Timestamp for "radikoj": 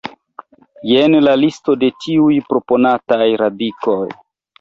3.43-3.99